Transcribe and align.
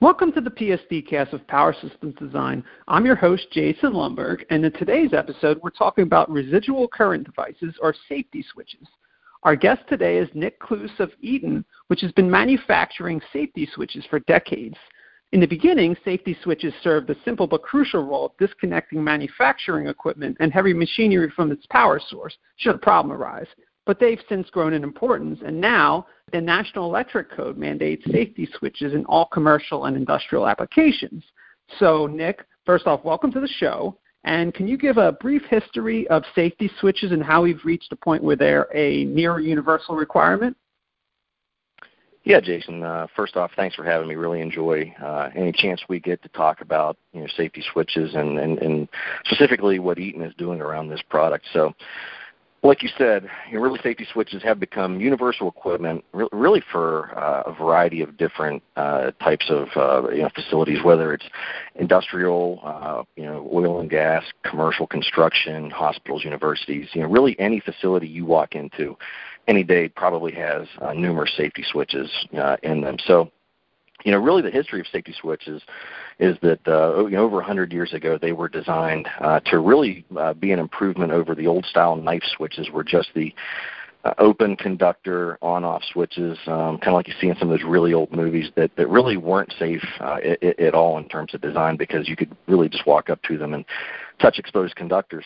Welcome 0.00 0.30
to 0.34 0.40
the 0.40 0.50
PSD 0.52 1.08
cast 1.08 1.32
of 1.32 1.44
Power 1.48 1.74
Systems 1.74 2.14
Design. 2.20 2.62
I'm 2.86 3.04
your 3.04 3.16
host, 3.16 3.48
Jason 3.50 3.94
Lomberg, 3.94 4.44
and 4.48 4.64
in 4.64 4.70
today's 4.70 5.12
episode, 5.12 5.58
we're 5.60 5.70
talking 5.70 6.04
about 6.04 6.30
residual 6.30 6.86
current 6.86 7.24
devices 7.24 7.74
or 7.82 7.92
safety 8.08 8.44
switches. 8.52 8.86
Our 9.42 9.56
guest 9.56 9.82
today 9.88 10.18
is 10.18 10.28
Nick 10.34 10.60
Cluse 10.60 11.00
of 11.00 11.10
Eaton, 11.20 11.64
which 11.88 12.00
has 12.02 12.12
been 12.12 12.30
manufacturing 12.30 13.20
safety 13.32 13.68
switches 13.74 14.04
for 14.08 14.20
decades. 14.20 14.76
In 15.32 15.40
the 15.40 15.46
beginning, 15.46 15.96
safety 16.04 16.38
switches 16.44 16.72
served 16.80 17.10
a 17.10 17.16
simple 17.24 17.48
but 17.48 17.64
crucial 17.64 18.04
role 18.04 18.26
of 18.26 18.36
disconnecting 18.38 19.02
manufacturing 19.02 19.88
equipment 19.88 20.36
and 20.38 20.52
heavy 20.52 20.72
machinery 20.72 21.32
from 21.34 21.50
its 21.50 21.66
power 21.70 22.00
source 22.08 22.36
should 22.58 22.76
a 22.76 22.78
problem 22.78 23.12
arise. 23.12 23.48
But 23.84 23.98
they've 23.98 24.22
since 24.28 24.48
grown 24.50 24.74
in 24.74 24.84
importance, 24.84 25.40
and 25.44 25.60
now 25.60 26.06
the 26.32 26.40
National 26.40 26.84
Electric 26.84 27.30
Code 27.30 27.56
mandates 27.56 28.04
safety 28.10 28.48
switches 28.58 28.92
in 28.94 29.04
all 29.06 29.26
commercial 29.26 29.86
and 29.86 29.96
industrial 29.96 30.46
applications. 30.46 31.22
So, 31.78 32.06
Nick, 32.06 32.44
first 32.64 32.86
off, 32.86 33.04
welcome 33.04 33.32
to 33.32 33.40
the 33.40 33.48
show. 33.48 33.98
And 34.24 34.52
can 34.52 34.66
you 34.66 34.76
give 34.76 34.98
a 34.98 35.12
brief 35.12 35.42
history 35.48 36.06
of 36.08 36.22
safety 36.34 36.70
switches 36.80 37.12
and 37.12 37.22
how 37.22 37.42
we've 37.42 37.64
reached 37.64 37.92
a 37.92 37.96
point 37.96 38.22
where 38.22 38.36
they're 38.36 38.68
a 38.74 39.04
near 39.04 39.38
universal 39.38 39.94
requirement? 39.94 40.56
Yeah, 42.24 42.40
Jason. 42.40 42.82
Uh, 42.82 43.06
first 43.16 43.36
off, 43.36 43.52
thanks 43.56 43.74
for 43.74 43.84
having 43.84 44.06
me. 44.06 44.14
Really 44.14 44.42
enjoy 44.42 44.92
uh, 45.02 45.30
any 45.34 45.50
chance 45.50 45.80
we 45.88 45.98
get 45.98 46.22
to 46.22 46.28
talk 46.30 46.60
about 46.60 46.98
you 47.14 47.22
know 47.22 47.26
safety 47.38 47.64
switches 47.72 48.14
and, 48.14 48.38
and, 48.38 48.58
and 48.58 48.88
specifically 49.24 49.78
what 49.78 49.98
Eaton 49.98 50.22
is 50.22 50.34
doing 50.36 50.60
around 50.60 50.88
this 50.88 51.00
product. 51.08 51.46
So, 51.54 51.72
like 52.62 52.82
you 52.82 52.88
said, 52.98 53.28
really 53.52 53.78
safety 53.82 54.06
switches 54.12 54.42
have 54.42 54.58
become 54.58 55.00
universal 55.00 55.48
equipment, 55.48 56.04
re- 56.12 56.28
really 56.32 56.62
for 56.72 57.16
uh, 57.16 57.44
a 57.46 57.52
variety 57.52 58.02
of 58.02 58.16
different 58.16 58.62
uh, 58.76 59.12
types 59.22 59.46
of 59.48 59.68
uh, 59.76 60.10
you 60.10 60.22
know, 60.22 60.30
facilities, 60.34 60.82
whether 60.82 61.12
it's 61.12 61.24
industrial, 61.76 62.60
uh, 62.64 63.04
you 63.16 63.24
know, 63.24 63.48
oil 63.52 63.80
and 63.80 63.90
gas, 63.90 64.24
commercial 64.44 64.86
construction, 64.86 65.70
hospitals, 65.70 66.24
universities. 66.24 66.88
You 66.94 67.02
know, 67.02 67.08
really 67.08 67.38
any 67.38 67.60
facility 67.60 68.08
you 68.08 68.26
walk 68.26 68.54
into, 68.54 68.96
any 69.46 69.62
day 69.62 69.88
probably 69.88 70.32
has 70.32 70.66
uh, 70.80 70.92
numerous 70.92 71.34
safety 71.36 71.64
switches 71.70 72.10
uh, 72.36 72.56
in 72.62 72.80
them. 72.80 72.96
So, 73.06 73.30
you 74.04 74.12
know, 74.12 74.18
really 74.18 74.42
the 74.42 74.50
history 74.50 74.80
of 74.80 74.86
safety 74.86 75.14
switches 75.20 75.62
is 76.18 76.36
that 76.42 76.60
uh, 76.66 76.92
over 76.94 77.36
100 77.36 77.72
years 77.72 77.92
ago 77.92 78.18
they 78.20 78.32
were 78.32 78.48
designed 78.48 79.08
uh, 79.20 79.40
to 79.40 79.58
really 79.58 80.04
uh, 80.16 80.34
be 80.34 80.52
an 80.52 80.58
improvement 80.58 81.12
over 81.12 81.34
the 81.34 81.46
old 81.46 81.64
style 81.66 81.96
knife 81.96 82.22
switches, 82.36 82.70
were 82.70 82.84
just 82.84 83.08
the 83.14 83.34
uh, 84.04 84.14
open 84.18 84.56
conductor 84.56 85.36
on-off 85.42 85.82
switches, 85.92 86.38
um, 86.46 86.78
kind 86.78 86.88
of 86.88 86.94
like 86.94 87.08
you 87.08 87.14
see 87.20 87.28
in 87.28 87.36
some 87.36 87.50
of 87.50 87.58
those 87.58 87.68
really 87.68 87.92
old 87.92 88.12
movies 88.12 88.50
that, 88.54 88.70
that 88.76 88.88
really 88.88 89.16
weren't 89.16 89.52
safe 89.58 89.84
uh, 90.00 90.18
at 90.58 90.74
all 90.74 90.98
in 90.98 91.08
terms 91.08 91.34
of 91.34 91.40
design 91.40 91.76
because 91.76 92.08
you 92.08 92.14
could 92.14 92.34
really 92.46 92.68
just 92.68 92.86
walk 92.86 93.10
up 93.10 93.20
to 93.22 93.36
them 93.36 93.54
and 93.54 93.64
touch 94.20 94.38
exposed 94.38 94.76
conductors 94.76 95.24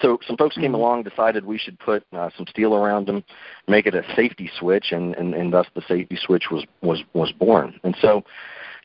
so 0.00 0.18
some 0.26 0.36
folks 0.36 0.54
came 0.56 0.66
mm-hmm. 0.66 0.74
along, 0.74 1.02
decided 1.02 1.44
we 1.44 1.58
should 1.58 1.78
put 1.78 2.04
uh, 2.12 2.30
some 2.36 2.46
steel 2.46 2.74
around 2.74 3.06
them, 3.06 3.24
make 3.66 3.86
it 3.86 3.94
a 3.94 4.02
safety 4.14 4.50
switch, 4.58 4.92
and, 4.92 5.14
and, 5.16 5.34
and 5.34 5.52
thus 5.52 5.66
the 5.74 5.82
safety 5.88 6.18
switch 6.20 6.44
was 6.50 6.64
was 6.82 7.02
was 7.12 7.32
born. 7.32 7.78
And 7.84 7.96
so 8.00 8.24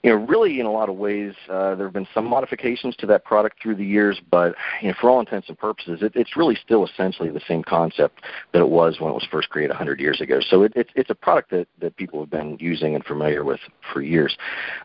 you 0.04 0.10
know, 0.10 0.18
really 0.26 0.60
in 0.60 0.66
a 0.66 0.72
lot 0.72 0.90
of 0.90 0.96
ways, 0.98 1.34
uh, 1.50 1.76
there 1.76 1.88
have 1.88 1.94
been 1.94 2.08
some 2.14 2.26
modifications 2.26 2.94
to 2.98 3.06
that 3.06 3.24
product 3.24 3.62
through 3.62 3.76
the 3.76 3.86
years, 3.86 4.20
but 4.30 4.54
you 4.82 4.90
know, 4.90 4.94
for 5.00 5.10
all 5.10 5.22
intents 5.22 5.48
and 5.48 5.58
purposes, 5.58 6.00
it, 6.02 6.12
it's 6.14 6.36
really 6.36 6.58
still 6.64 6.86
essentially 6.86 7.30
the 7.30 7.42
same 7.48 7.64
concept 7.64 8.20
that 8.52 8.60
it 8.60 8.68
was 8.68 9.00
when 9.00 9.12
it 9.12 9.14
was 9.14 9.26
first 9.32 9.50
created 9.50 9.70
100 9.70 10.02
years 10.02 10.20
ago. 10.20 10.40
So 10.42 10.64
it, 10.64 10.74
it, 10.76 10.90
it's 10.96 11.10
a 11.10 11.16
product 11.16 11.52
that, 11.52 11.68
that 11.80 11.96
people 11.96 12.20
have 12.20 12.30
been 12.30 12.58
using 12.60 12.96
and 12.96 13.06
familiar 13.06 13.46
with 13.46 13.62
for 13.94 14.02
years. 14.02 14.36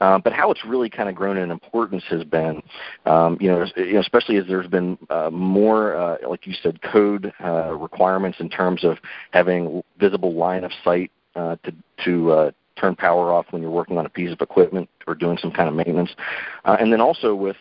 Um, 0.01 0.21
but 0.23 0.33
how 0.33 0.53
it's 0.53 0.65
really 0.65 0.89
kind 0.89 1.09
of 1.09 1.17
grown 1.17 1.37
in 1.37 1.51
importance 1.51 2.05
has 2.11 2.23
been, 2.23 2.63
um, 3.05 3.37
you, 3.41 3.51
know, 3.51 3.67
you 3.77 3.95
know, 3.95 4.01
especially 4.01 4.37
as 4.37 4.45
there's 4.47 4.69
been 4.69 4.97
uh, 5.11 5.31
more, 5.31 5.97
uh, 5.97 6.17
like 6.29 6.47
you 6.47 6.55
said, 6.63 6.81
code 6.81 7.33
uh, 7.43 7.75
requirements 7.75 8.39
in 8.39 8.49
terms 8.49 8.85
of 8.85 8.99
having 9.33 9.83
visible 9.99 10.35
line 10.35 10.63
of 10.63 10.71
sight 10.85 11.11
uh, 11.35 11.57
to 11.65 11.75
to 12.05 12.31
uh, 12.31 12.51
turn 12.81 12.95
power 12.95 13.33
off 13.33 13.47
when 13.51 13.63
you're 13.63 13.71
working 13.71 13.99
on 13.99 14.07
a 14.07 14.11
piece 14.11 14.33
of 14.33 14.41
equipment 14.41 14.89
or 15.07 15.15
doing 15.15 15.39
some 15.39 15.51
kind 15.51 15.69
of 15.69 15.75
maintenance. 15.75 16.11
Uh, 16.65 16.77
and 16.81 16.93
then 16.93 17.01
also 17.01 17.35
with 17.35 17.57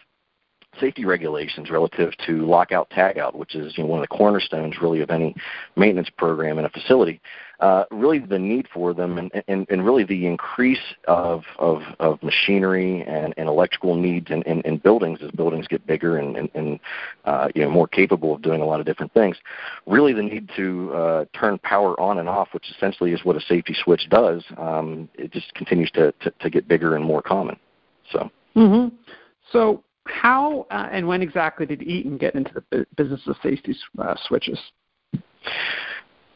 safety 0.79 1.05
regulations 1.05 1.69
relative 1.69 2.11
to 2.25 2.45
lockout 2.45 2.89
tagout, 2.89 3.35
which 3.35 3.55
is 3.55 3.77
you 3.77 3.83
know, 3.83 3.89
one 3.89 3.99
of 3.99 4.07
the 4.07 4.15
cornerstones 4.15 4.75
really 4.81 5.01
of 5.01 5.09
any 5.09 5.35
maintenance 5.75 6.09
program 6.17 6.59
in 6.59 6.65
a 6.65 6.69
facility 6.69 7.19
uh, 7.59 7.85
really 7.91 8.19
the 8.19 8.37
need 8.37 8.67
for 8.73 8.93
them 8.93 9.17
and, 9.17 9.31
and, 9.47 9.65
and 9.69 9.85
really 9.85 10.03
the 10.03 10.27
increase 10.27 10.77
of, 11.07 11.43
of, 11.57 11.81
of 11.99 12.21
machinery 12.21 13.03
and, 13.03 13.33
and 13.37 13.47
electrical 13.49 13.95
needs 13.95 14.29
in, 14.29 14.43
in, 14.43 14.61
in 14.61 14.77
buildings 14.77 15.19
as 15.23 15.31
buildings 15.31 15.67
get 15.67 15.85
bigger 15.87 16.17
and, 16.17 16.37
and, 16.37 16.49
and 16.53 16.79
uh, 17.25 17.47
you 17.55 17.61
know, 17.61 17.69
more 17.69 17.87
capable 17.87 18.35
of 18.35 18.41
doing 18.41 18.61
a 18.61 18.65
lot 18.65 18.79
of 18.79 18.85
different 18.85 19.13
things. 19.13 19.37
Really 19.87 20.13
the 20.13 20.23
need 20.23 20.49
to 20.55 20.93
uh, 20.93 21.25
turn 21.33 21.57
power 21.59 21.99
on 21.99 22.19
and 22.19 22.29
off, 22.29 22.49
which 22.51 22.69
essentially 22.75 23.11
is 23.11 23.23
what 23.23 23.35
a 23.35 23.41
safety 23.41 23.75
switch 23.83 24.07
does, 24.09 24.43
um, 24.57 25.09
it 25.15 25.31
just 25.31 25.53
continues 25.55 25.89
to, 25.91 26.11
to, 26.21 26.31
to 26.39 26.49
get 26.49 26.67
bigger 26.67 26.95
and 26.95 27.03
more 27.03 27.21
common. 27.21 27.57
So. 28.11 28.29
Mm-hmm. 28.55 28.95
So 29.51 29.83
how 30.05 30.67
uh, 30.71 30.89
and 30.91 31.07
when 31.07 31.21
exactly 31.21 31.65
did 31.65 31.81
Eaton 31.81 32.17
get 32.17 32.35
into 32.35 32.51
the 32.71 32.85
business 32.95 33.21
of 33.27 33.35
safety 33.43 33.75
uh, 33.99 34.15
switches? 34.27 34.59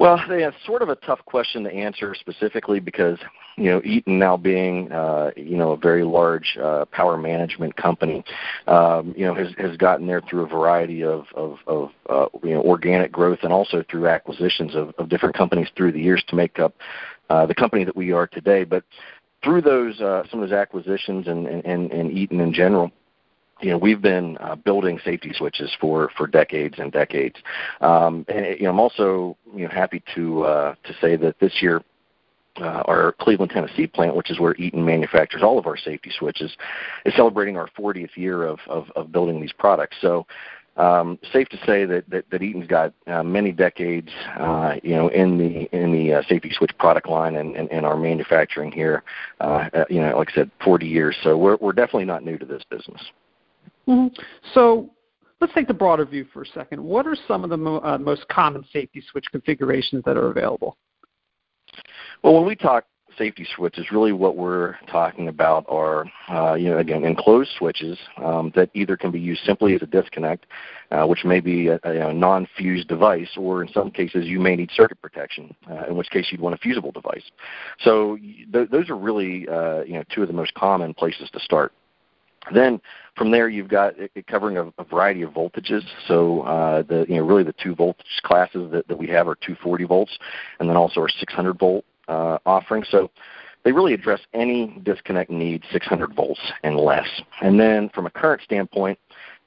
Well, 0.02 0.20
it's 0.30 0.58
sort 0.66 0.82
of 0.82 0.90
a 0.90 0.96
tough 0.96 1.24
question 1.26 1.64
to 1.64 1.72
answer 1.72 2.16
specifically 2.16 2.80
because 2.80 3.20
you 3.56 3.66
know 3.66 3.84
Eaton 3.86 4.18
now 4.18 4.36
being 4.36 4.92
uh, 4.92 5.30
you 5.38 5.56
know 5.58 5.74
a 5.74 5.78
very 5.78 6.04
large 6.04 6.58
uh, 6.60 6.86
power 6.86 7.18
management 7.18 7.76
company, 7.76 8.24
um, 8.66 9.14
you 9.16 9.28
know 9.28 9.36
has 9.36 9.50
has 9.60 9.78
gotten 9.78 10.08
there 10.08 10.22
through 10.28 10.42
a 10.42 10.48
variety 10.48 11.04
of 11.04 11.26
of, 11.36 11.60
of 11.68 11.92
uh, 12.10 12.26
you 12.44 12.56
know 12.56 12.64
organic 12.64 13.12
growth 13.12 13.40
and 13.44 13.54
also 13.54 13.84
through 13.92 14.08
acquisitions 14.08 14.74
of, 14.74 14.92
of 14.98 15.08
different 15.08 15.36
companies 15.36 15.68
through 15.78 15.92
the 15.92 16.02
years 16.02 16.24
to 16.30 16.36
make 16.36 16.58
up 16.58 16.74
uh, 17.30 17.46
the 17.46 17.54
company 17.54 17.84
that 17.84 17.96
we 17.96 18.12
are 18.12 18.26
today. 18.26 18.64
But 18.64 18.84
through 19.44 19.62
those 19.62 20.02
uh, 20.02 20.24
some 20.32 20.42
of 20.42 20.50
those 20.50 20.58
acquisitions 20.58 21.28
and, 21.28 21.46
and, 21.46 21.92
and 21.92 22.12
Eaton 22.12 22.40
in 22.40 22.54
general, 22.54 22.92
you 23.62 23.70
know 23.70 23.78
we've 23.78 24.02
been 24.02 24.38
uh, 24.40 24.56
building 24.56 25.00
safety 25.04 25.32
switches 25.36 25.72
for 25.80 26.10
for 26.18 26.28
decades 26.28 26.76
and 26.78 26.92
decades 26.92 27.36
um, 27.82 28.26
and 28.28 28.46
you 28.60 28.64
know 28.64 28.70
i'm 28.70 28.80
also 28.80 29.38
you 29.56 29.64
know 29.64 29.70
happy 29.70 30.04
to 30.16 30.44
uh, 30.44 30.76
to 30.84 30.94
say 31.02 31.16
that 31.16 31.40
this 31.40 31.62
year 31.62 31.82
uh, 32.60 32.84
our 32.86 33.14
Cleveland, 33.14 33.52
Tennessee 33.52 33.88
plant, 33.88 34.16
which 34.16 34.30
is 34.30 34.40
where 34.40 34.56
Eaton 34.56 34.84
manufactures 34.84 35.42
all 35.42 35.58
of 35.58 35.68
our 35.68 35.78
safety 35.78 36.12
switches, 36.18 36.52
is 37.06 37.16
celebrating 37.16 37.58
our 37.58 37.70
40th 37.78 38.16
year 38.16 38.44
of, 38.44 38.60
of, 38.68 38.92
of 38.96 39.12
building 39.12 39.40
these 39.40 39.54
products. 39.54 39.96
So, 40.02 40.26
um, 40.78 41.20
safe 41.34 41.50
to 41.50 41.58
say 41.66 41.86
that 41.86 42.10
that, 42.10 42.26
that 42.32 42.42
Eaton's 42.42 42.68
got 42.68 42.94
uh, 43.06 43.24
many 43.24 43.52
decades, 43.52 44.10
uh, 44.40 44.76
you 44.84 44.96
know, 44.96 45.10
in 45.10 45.38
the 45.38 45.76
in 45.76 45.92
the 45.92 46.14
uh, 46.14 46.22
safety 46.30 46.50
switch 46.54 46.72
product 46.80 47.10
line 47.10 47.36
and, 47.36 47.56
and, 47.58 47.70
and 47.72 47.86
our 47.86 47.98
manufacturing 47.98 48.72
here. 48.72 49.04
Uh, 49.42 49.70
uh, 49.74 49.86
you 49.90 50.00
know, 50.00 50.18
like 50.18 50.30
I 50.32 50.36
said, 50.36 50.52
40 50.64 50.88
years. 50.88 51.16
So 51.24 51.38
we're 51.38 51.58
we're 51.58 51.74
definitely 51.74 52.06
not 52.06 52.24
new 52.24 52.38
to 52.38 52.46
this 52.46 52.64
business. 52.70 53.02
Mm-hmm. 53.88 54.16
So 54.54 54.92
let's 55.40 55.54
take 55.54 55.68
the 55.68 55.74
broader 55.74 56.06
view 56.06 56.26
for 56.32 56.44
a 56.44 56.48
second. 56.48 56.84
What 56.84 57.08
are 57.08 57.16
some 57.28 57.44
of 57.44 57.50
the 57.50 57.58
mo- 57.58 57.82
uh, 57.82 57.98
most 57.98 58.28
common 58.30 58.64
safety 58.72 59.04
switch 59.12 59.26
configurations 59.32 60.04
that 60.06 60.18
are 60.18 60.30
available? 60.30 60.78
Well, 62.24 62.36
when 62.36 62.46
we 62.46 62.56
talk 62.56 62.86
safety 63.18 63.46
switches, 63.56 63.92
really 63.92 64.14
what 64.14 64.38
we're 64.38 64.76
talking 64.90 65.28
about 65.28 65.66
are, 65.68 66.06
uh, 66.30 66.56
you 66.56 66.70
know, 66.70 66.78
again, 66.78 67.04
enclosed 67.04 67.50
switches 67.58 67.98
um, 68.18 68.52
that 68.56 68.70
either 68.74 68.96
can 68.96 69.12
be 69.12 69.20
used 69.20 69.42
simply 69.44 69.76
as 69.76 69.82
a 69.82 69.86
disconnect, 69.86 70.46
uh, 70.92 71.06
which 71.06 71.26
may 71.26 71.40
be 71.40 71.68
a, 71.68 71.80
a, 71.84 72.14
non-fused 72.14 72.88
device, 72.88 73.30
or 73.38 73.64
in 73.64 73.72
some 73.74 73.92
cases 73.92 74.26
you 74.26 74.40
may 74.40 74.56
need 74.56 74.70
circuit 74.74 75.02
protection, 75.02 75.54
uh, 75.70 75.88
in 75.90 75.96
which 75.96 76.10
case 76.10 76.28
you'd 76.32 76.42
want 76.42 76.56
a 76.56 76.58
fusible 76.58 76.92
device. 76.92 77.24
So 77.82 78.18
th- 78.54 78.70
those 78.70 78.90
are 78.90 78.98
really, 78.98 79.48
uh, 79.48 79.84
you 79.84 79.94
know, 79.94 80.04
two 80.14 80.22
of 80.22 80.28
the 80.28 80.34
most 80.34 80.54
common 80.54 80.94
places 80.94 81.30
to 81.34 81.40
start. 81.40 81.74
Then 82.54 82.82
from 83.16 83.32
there, 83.32 83.50
you've 83.50 83.68
got 83.68 83.94
it 83.98 84.28
covering 84.28 84.58
a, 84.58 84.72
a 84.78 84.84
variety 84.84 85.22
of 85.22 85.32
voltages. 85.32 85.84
So 86.08 86.42
uh, 86.42 86.84
the 86.84 87.06
you 87.08 87.18
know 87.18 87.24
really 87.24 87.44
the 87.44 87.56
two 87.62 87.76
voltage 87.76 88.06
classes 88.24 88.72
that, 88.72 88.88
that 88.88 88.98
we 88.98 89.08
have 89.08 89.28
are 89.28 89.36
240 89.36 89.84
volts, 89.86 90.18
and 90.60 90.70
then 90.70 90.76
also 90.76 91.02
our 91.02 91.10
600 91.10 91.60
volt 91.60 91.86
uh, 92.08 92.38
offering. 92.46 92.84
So 92.90 93.12
they 93.64 93.72
really 93.72 93.94
address 93.94 94.22
any 94.34 94.80
disconnect 94.84 95.30
need 95.30 95.64
600 95.72 96.16
volts 96.16 96.42
and 96.64 96.78
less. 96.78 97.08
And 97.42 97.60
then 97.60 97.90
from 97.90 98.06
a 98.08 98.10
current 98.10 98.42
standpoint, 98.42 98.98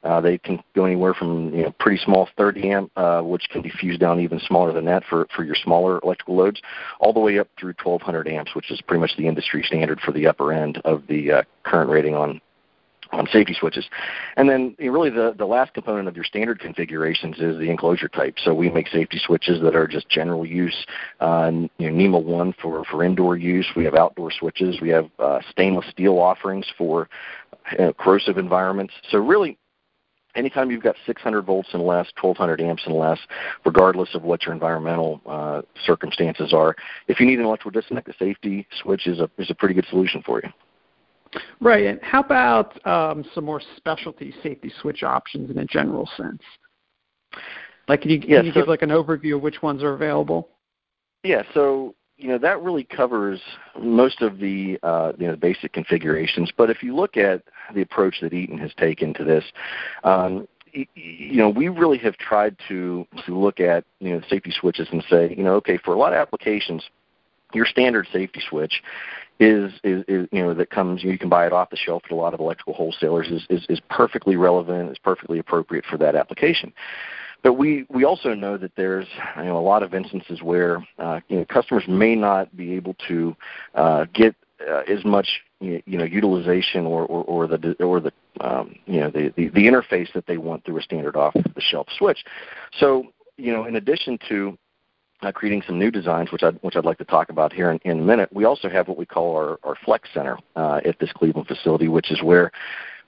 uh, 0.04 0.20
they 0.20 0.36
can 0.36 0.62
go 0.74 0.84
anywhere 0.84 1.14
from 1.14 1.52
you 1.54 1.62
know 1.62 1.74
pretty 1.80 2.00
small 2.04 2.28
30 2.36 2.70
amp, 2.70 2.92
uh, 2.96 3.22
which 3.22 3.48
can 3.50 3.62
be 3.62 3.70
fused 3.70 4.00
down 4.00 4.20
even 4.20 4.38
smaller 4.40 4.72
than 4.72 4.84
that 4.84 5.02
for 5.08 5.26
for 5.34 5.44
your 5.44 5.54
smaller 5.54 5.98
electrical 6.04 6.36
loads, 6.36 6.60
all 7.00 7.12
the 7.12 7.20
way 7.20 7.38
up 7.38 7.48
through 7.58 7.74
1200 7.82 8.28
amps, 8.28 8.54
which 8.54 8.70
is 8.70 8.80
pretty 8.82 9.00
much 9.00 9.16
the 9.16 9.26
industry 9.26 9.64
standard 9.66 9.98
for 10.00 10.12
the 10.12 10.26
upper 10.26 10.52
end 10.52 10.80
of 10.84 11.02
the 11.08 11.32
uh, 11.32 11.42
current 11.64 11.90
rating 11.90 12.14
on 12.14 12.40
on 13.14 13.26
safety 13.32 13.54
switches. 13.58 13.86
And 14.36 14.48
then 14.48 14.74
you 14.78 14.86
know, 14.86 14.92
really 14.92 15.10
the, 15.10 15.34
the 15.36 15.46
last 15.46 15.74
component 15.74 16.08
of 16.08 16.16
your 16.16 16.24
standard 16.24 16.60
configurations 16.60 17.36
is 17.38 17.58
the 17.58 17.70
enclosure 17.70 18.08
type. 18.08 18.36
So 18.42 18.54
we 18.54 18.70
make 18.70 18.88
safety 18.88 19.20
switches 19.24 19.60
that 19.62 19.74
are 19.74 19.86
just 19.86 20.08
general 20.08 20.44
use, 20.44 20.86
uh, 21.20 21.50
you 21.78 21.90
know, 21.90 21.96
NEMA 21.96 22.18
1 22.18 22.54
for, 22.60 22.84
for 22.84 23.04
indoor 23.04 23.36
use. 23.36 23.66
We 23.76 23.84
have 23.84 23.94
outdoor 23.94 24.30
switches. 24.30 24.80
We 24.80 24.90
have 24.90 25.08
uh, 25.18 25.40
stainless 25.50 25.86
steel 25.90 26.18
offerings 26.18 26.66
for 26.76 27.08
uh, 27.78 27.92
corrosive 27.98 28.38
environments. 28.38 28.92
So 29.10 29.18
really 29.18 29.58
anytime 30.34 30.70
you've 30.70 30.82
got 30.82 30.96
600 31.06 31.42
volts 31.42 31.68
and 31.72 31.82
less, 31.82 32.06
1200 32.20 32.60
amps 32.60 32.82
and 32.86 32.94
less, 32.94 33.18
regardless 33.64 34.14
of 34.14 34.22
what 34.22 34.44
your 34.44 34.52
environmental 34.52 35.20
uh, 35.26 35.62
circumstances 35.84 36.52
are, 36.52 36.74
if 37.08 37.20
you 37.20 37.26
need 37.26 37.38
an 37.38 37.44
electrical 37.44 37.70
disconnect, 37.70 38.08
a 38.08 38.14
safety 38.18 38.66
switch 38.82 39.06
is 39.06 39.20
a, 39.20 39.30
is 39.38 39.50
a 39.50 39.54
pretty 39.54 39.74
good 39.74 39.86
solution 39.88 40.22
for 40.22 40.40
you. 40.42 40.48
Right. 41.60 41.86
And 41.86 42.00
how 42.02 42.20
about 42.20 42.86
um, 42.86 43.24
some 43.34 43.44
more 43.44 43.60
specialty 43.76 44.34
safety 44.42 44.72
switch 44.80 45.02
options 45.02 45.50
in 45.50 45.58
a 45.58 45.64
general 45.64 46.08
sense? 46.16 46.42
Like, 47.88 48.02
can 48.02 48.10
you, 48.10 48.20
can 48.20 48.46
you 48.46 48.52
so, 48.52 48.60
give 48.60 48.68
like 48.68 48.82
an 48.82 48.90
overview 48.90 49.36
of 49.36 49.42
which 49.42 49.62
ones 49.62 49.82
are 49.82 49.94
available? 49.94 50.48
Yeah. 51.22 51.42
So 51.52 51.94
you 52.16 52.28
know 52.28 52.38
that 52.38 52.62
really 52.62 52.84
covers 52.84 53.40
most 53.80 54.22
of 54.22 54.38
the 54.38 54.78
uh, 54.82 55.12
you 55.18 55.26
know 55.26 55.36
basic 55.36 55.72
configurations. 55.72 56.50
But 56.56 56.70
if 56.70 56.82
you 56.82 56.94
look 56.94 57.16
at 57.16 57.42
the 57.74 57.82
approach 57.82 58.16
that 58.22 58.32
Eaton 58.32 58.58
has 58.58 58.72
taken 58.74 59.12
to 59.14 59.24
this, 59.24 59.44
um, 60.04 60.46
you 60.94 61.36
know, 61.36 61.48
we 61.48 61.68
really 61.68 61.98
have 61.98 62.16
tried 62.16 62.56
to 62.68 63.06
to 63.26 63.38
look 63.38 63.60
at 63.60 63.84
you 64.00 64.12
know 64.12 64.20
safety 64.28 64.52
switches 64.58 64.88
and 64.92 65.04
say, 65.08 65.34
you 65.36 65.44
know, 65.44 65.54
okay, 65.54 65.78
for 65.78 65.94
a 65.94 65.98
lot 65.98 66.12
of 66.12 66.18
applications, 66.18 66.82
your 67.54 67.66
standard 67.66 68.06
safety 68.12 68.42
switch 68.48 68.82
is, 69.40 69.72
is, 69.82 70.04
is 70.06 70.28
you 70.30 70.42
know 70.42 70.54
that 70.54 70.70
comes 70.70 71.02
you 71.02 71.18
can 71.18 71.28
buy 71.28 71.46
it 71.46 71.52
off 71.52 71.70
the 71.70 71.76
shelf 71.76 72.02
at 72.04 72.12
a 72.12 72.14
lot 72.14 72.34
of 72.34 72.40
electrical 72.40 72.74
wholesalers 72.74 73.28
is, 73.28 73.44
is, 73.50 73.66
is 73.68 73.80
perfectly 73.90 74.36
relevant, 74.36 74.90
is 74.90 74.98
perfectly 74.98 75.38
appropriate 75.38 75.84
for 75.86 75.98
that 75.98 76.14
application. 76.14 76.72
But 77.42 77.54
we, 77.54 77.84
we 77.90 78.04
also 78.04 78.32
know 78.34 78.56
that 78.56 78.72
there's 78.76 79.06
you 79.36 79.44
know 79.44 79.58
a 79.58 79.60
lot 79.60 79.82
of 79.82 79.92
instances 79.92 80.40
where 80.42 80.84
uh, 80.98 81.20
you 81.28 81.38
know 81.38 81.44
customers 81.44 81.84
may 81.86 82.14
not 82.14 82.56
be 82.56 82.72
able 82.72 82.94
to 83.08 83.36
uh, 83.74 84.06
get 84.14 84.34
uh, 84.66 84.82
as 84.88 85.04
much 85.04 85.28
you 85.60 85.82
know 85.86 86.04
utilization 86.04 86.86
or, 86.86 87.04
or, 87.06 87.24
or 87.24 87.46
the 87.46 87.76
or 87.82 88.00
the 88.00 88.12
um, 88.40 88.74
you 88.86 89.00
know 89.00 89.10
the, 89.10 89.32
the, 89.36 89.48
the 89.48 89.66
interface 89.66 90.12
that 90.14 90.26
they 90.26 90.38
want 90.38 90.64
through 90.64 90.78
a 90.78 90.82
standard 90.82 91.16
off 91.16 91.34
the 91.34 91.60
shelf 91.60 91.86
switch. 91.98 92.24
So 92.78 93.12
you 93.36 93.52
know 93.52 93.64
in 93.64 93.76
addition 93.76 94.18
to 94.28 94.56
uh, 95.22 95.32
creating 95.32 95.62
some 95.66 95.78
new 95.78 95.90
designs, 95.90 96.32
which 96.32 96.42
I'd, 96.42 96.56
which 96.62 96.76
I'd 96.76 96.84
like 96.84 96.98
to 96.98 97.04
talk 97.04 97.30
about 97.30 97.52
here 97.52 97.70
in, 97.70 97.78
in 97.84 98.00
a 98.00 98.02
minute. 98.02 98.28
We 98.32 98.44
also 98.44 98.68
have 98.68 98.88
what 98.88 98.98
we 98.98 99.06
call 99.06 99.36
our, 99.36 99.58
our 99.62 99.74
Flex 99.84 100.08
Center 100.12 100.38
uh, 100.56 100.80
at 100.84 100.98
this 100.98 101.12
Cleveland 101.12 101.48
facility, 101.48 101.88
which 101.88 102.10
is 102.10 102.22
where 102.22 102.50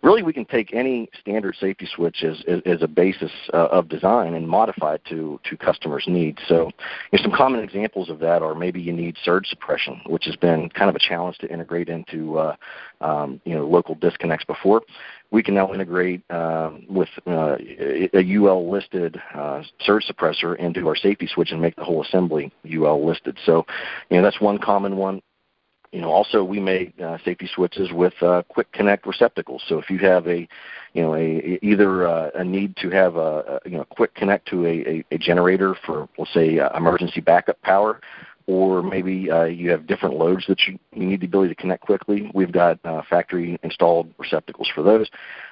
really 0.02 0.22
we 0.22 0.32
can 0.32 0.44
take 0.44 0.72
any 0.72 1.08
standard 1.20 1.56
safety 1.60 1.88
switch 1.94 2.22
as, 2.22 2.42
as, 2.46 2.60
as 2.66 2.82
a 2.82 2.88
basis 2.88 3.30
uh, 3.52 3.68
of 3.68 3.88
design 3.88 4.34
and 4.34 4.48
modify 4.48 4.94
it 4.94 5.02
to, 5.08 5.40
to 5.44 5.56
customers' 5.56 6.04
needs. 6.06 6.38
So 6.48 6.70
you 7.12 7.18
know, 7.18 7.22
some 7.22 7.32
common 7.32 7.60
examples 7.60 8.08
of 8.08 8.18
that 8.20 8.42
are 8.42 8.54
maybe 8.54 8.80
you 8.80 8.92
need 8.92 9.16
surge 9.24 9.46
suppression, 9.46 10.00
which 10.06 10.24
has 10.26 10.36
been 10.36 10.68
kind 10.70 10.88
of 10.88 10.96
a 10.96 11.00
challenge 11.00 11.38
to 11.38 11.52
integrate 11.52 11.88
into 11.88 12.38
uh, 12.38 12.56
um, 13.00 13.40
you 13.44 13.54
know, 13.54 13.66
local 13.66 13.94
disconnects 13.94 14.44
before. 14.44 14.82
We 15.30 15.42
can 15.42 15.54
now 15.54 15.72
integrate 15.72 16.22
uh, 16.30 16.70
with 16.88 17.08
uh, 17.26 17.56
a 18.14 18.36
UL 18.36 18.70
listed 18.70 19.20
uh, 19.34 19.62
surge 19.80 20.04
suppressor 20.06 20.56
into 20.56 20.86
our 20.86 20.96
safety 20.96 21.28
switch 21.32 21.50
and 21.50 21.60
make 21.60 21.74
the 21.76 21.84
whole 21.84 22.02
assembly 22.02 22.52
UL 22.64 23.04
listed. 23.04 23.36
So, 23.44 23.66
you 24.08 24.16
know, 24.16 24.22
that's 24.22 24.40
one 24.40 24.58
common 24.58 24.96
one. 24.96 25.20
You 25.92 26.00
know, 26.00 26.10
also 26.10 26.42
we 26.42 26.60
make 26.60 26.92
uh, 27.00 27.18
safety 27.24 27.48
switches 27.54 27.92
with 27.92 28.14
uh, 28.22 28.42
quick 28.48 28.70
connect 28.72 29.06
receptacles. 29.06 29.62
So 29.68 29.78
if 29.78 29.88
you 29.90 29.98
have 29.98 30.26
a, 30.26 30.48
you 30.92 31.02
know, 31.02 31.14
a 31.14 31.58
either 31.62 32.06
uh, 32.06 32.30
a 32.34 32.44
need 32.44 32.76
to 32.78 32.90
have 32.90 33.16
a, 33.16 33.60
a 33.64 33.68
you 33.68 33.76
know 33.78 33.84
quick 33.84 34.14
connect 34.14 34.48
to 34.48 34.66
a, 34.66 34.70
a, 34.70 35.04
a 35.12 35.18
generator 35.18 35.76
for 35.86 36.08
let's 36.18 36.32
say 36.32 36.58
uh, 36.58 36.76
emergency 36.76 37.20
backup 37.20 37.60
power, 37.62 38.00
or 38.46 38.82
maybe 38.82 39.30
uh, 39.30 39.44
you 39.44 39.70
have 39.70 39.86
different 39.86 40.16
loads 40.16 40.44
that 40.46 40.60
you, 40.66 40.78
you 40.92 41.04
need 41.04 41.20
the 41.20 41.26
ability 41.26 41.54
to 41.54 41.60
connect 41.60 41.82
quickly. 41.82 42.30
We've 42.32 42.52
got 42.52 42.78
uh, 42.84 43.02
factory 43.08 43.58
installed 43.62 44.12
receptacles 44.18 44.70
for 44.72 44.82
those. 44.82 45.08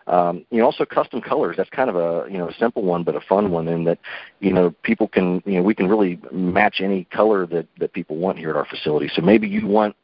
Um, 0.06 0.44
you 0.50 0.58
know, 0.58 0.66
also 0.66 0.84
custom 0.84 1.20
colors. 1.20 1.56
That's 1.56 1.70
kind 1.70 1.90
of 1.90 1.96
a 1.96 2.30
you 2.30 2.38
know 2.38 2.48
a 2.48 2.54
simple 2.54 2.82
one, 2.82 3.02
but 3.02 3.16
a 3.16 3.20
fun 3.20 3.50
one 3.50 3.66
in 3.68 3.84
that 3.84 3.98
you 4.40 4.52
know 4.52 4.70
people 4.82 5.08
can 5.08 5.42
you 5.44 5.54
know 5.54 5.62
we 5.62 5.74
can 5.74 5.88
really 5.88 6.20
match 6.30 6.80
any 6.80 7.04
color 7.04 7.46
that 7.46 7.66
that 7.78 7.92
people 7.92 8.16
want 8.16 8.38
here 8.38 8.50
at 8.50 8.56
our 8.56 8.66
facility. 8.66 9.10
So 9.14 9.22
maybe 9.22 9.48
you 9.48 9.66
want 9.66 9.96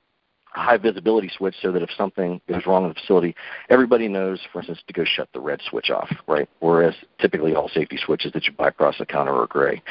high 0.52 0.76
visibility 0.76 1.30
switch 1.36 1.54
so 1.62 1.72
that 1.72 1.82
if 1.82 1.90
something 1.96 2.40
goes 2.48 2.66
wrong 2.66 2.84
in 2.84 2.88
the 2.88 2.94
facility, 2.94 3.34
everybody 3.68 4.08
knows, 4.08 4.40
for 4.52 4.60
instance, 4.60 4.80
to 4.86 4.92
go 4.92 5.04
shut 5.04 5.28
the 5.32 5.40
red 5.40 5.60
switch 5.68 5.90
off, 5.90 6.10
right? 6.26 6.48
Whereas 6.60 6.94
typically 7.20 7.54
all 7.54 7.68
safety 7.68 7.98
switches 8.04 8.32
that 8.32 8.44
you 8.46 8.52
buy 8.52 8.68
across 8.68 8.98
the 8.98 9.06
counter 9.06 9.32
are 9.32 9.46
gray. 9.46 9.82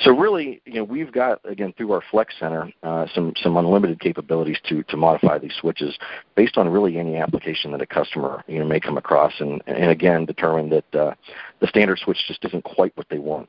So 0.00 0.10
really, 0.16 0.60
you 0.66 0.74
know, 0.74 0.84
we've 0.84 1.12
got 1.12 1.40
again 1.44 1.72
through 1.76 1.92
our 1.92 2.02
Flex 2.10 2.34
Center 2.38 2.72
uh, 2.82 3.06
some 3.14 3.32
some 3.42 3.56
unlimited 3.56 4.00
capabilities 4.00 4.58
to 4.68 4.82
to 4.84 4.96
modify 4.96 5.38
these 5.38 5.54
switches 5.60 5.96
based 6.34 6.56
on 6.56 6.68
really 6.68 6.98
any 6.98 7.16
application 7.16 7.72
that 7.72 7.80
a 7.80 7.86
customer 7.86 8.44
you 8.46 8.58
know 8.58 8.64
may 8.64 8.80
come 8.80 8.98
across, 8.98 9.32
and 9.40 9.62
and 9.66 9.90
again 9.90 10.24
determine 10.24 10.68
that 10.70 10.94
uh, 10.94 11.14
the 11.60 11.66
standard 11.66 11.98
switch 11.98 12.18
just 12.26 12.44
isn't 12.44 12.64
quite 12.64 12.96
what 12.96 13.06
they 13.08 13.18
want. 13.18 13.48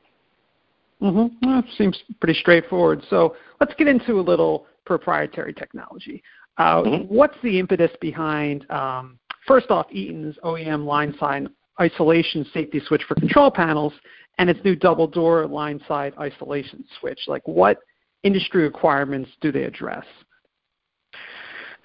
Mm-hmm. 1.02 1.46
Well, 1.46 1.62
seems 1.76 2.02
pretty 2.20 2.38
straightforward. 2.38 3.02
So 3.10 3.36
let's 3.60 3.74
get 3.74 3.88
into 3.88 4.20
a 4.20 4.22
little 4.22 4.66
proprietary 4.86 5.52
technology. 5.52 6.22
Uh, 6.56 6.82
mm-hmm. 6.82 7.14
What's 7.14 7.36
the 7.42 7.58
impetus 7.58 7.90
behind, 8.00 8.68
um, 8.70 9.18
first 9.46 9.70
off, 9.70 9.86
Eaton's 9.90 10.36
OEM 10.44 10.84
line 10.84 11.14
side 11.18 11.48
isolation 11.80 12.46
safety 12.54 12.80
switch 12.86 13.02
for 13.08 13.14
control 13.16 13.50
panels 13.50 13.92
and 14.38 14.48
its 14.48 14.60
new 14.64 14.76
double 14.76 15.06
door 15.06 15.46
line 15.46 15.80
side 15.88 16.14
isolation 16.18 16.84
switch? 17.00 17.20
Like, 17.26 17.46
what 17.46 17.78
industry 18.22 18.62
requirements 18.62 19.30
do 19.40 19.50
they 19.50 19.64
address? 19.64 20.04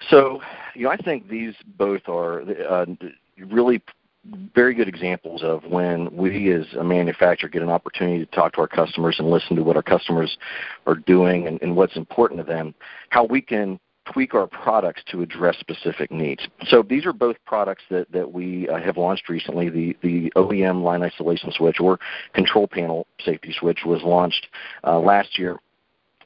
So, 0.08 0.40
you 0.74 0.84
know, 0.84 0.90
I 0.90 0.96
think 0.96 1.28
these 1.28 1.54
both 1.76 2.08
are 2.08 2.42
uh, 2.68 2.86
really 3.38 3.82
very 4.54 4.74
good 4.74 4.88
examples 4.88 5.42
of 5.42 5.64
when 5.64 6.14
we 6.14 6.52
as 6.52 6.66
a 6.78 6.84
manufacturer 6.84 7.48
get 7.48 7.62
an 7.62 7.70
opportunity 7.70 8.24
to 8.24 8.30
talk 8.30 8.52
to 8.54 8.60
our 8.60 8.68
customers 8.68 9.16
and 9.18 9.30
listen 9.30 9.56
to 9.56 9.62
what 9.62 9.76
our 9.76 9.82
customers 9.82 10.36
are 10.86 10.94
doing 10.94 11.46
and, 11.46 11.60
and 11.62 11.74
what's 11.74 11.96
important 11.96 12.38
to 12.38 12.44
them, 12.44 12.74
how 13.10 13.24
we 13.24 13.40
can 13.40 13.78
tweak 14.12 14.34
our 14.34 14.46
products 14.46 15.02
to 15.10 15.22
address 15.22 15.56
specific 15.58 16.10
needs. 16.10 16.46
So 16.66 16.82
these 16.82 17.06
are 17.06 17.12
both 17.12 17.36
products 17.46 17.82
that, 17.90 18.10
that 18.12 18.32
we 18.32 18.68
uh, 18.68 18.78
have 18.78 18.96
launched 18.96 19.28
recently. 19.28 19.68
The, 19.68 19.96
the 20.02 20.32
OEM 20.36 20.82
line 20.82 21.02
isolation 21.02 21.52
switch 21.52 21.80
or 21.80 21.98
control 22.34 22.66
panel 22.66 23.06
safety 23.24 23.54
switch 23.58 23.80
was 23.84 24.02
launched 24.02 24.48
uh, 24.84 24.98
last 24.98 25.38
year 25.38 25.58